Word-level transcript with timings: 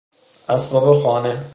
اسباب 0.49 0.93
خانه 1.03 1.45